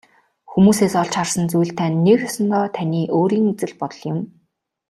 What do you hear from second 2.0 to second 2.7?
нэг ёсондоо